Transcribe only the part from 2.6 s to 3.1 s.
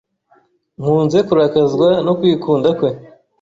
kwe.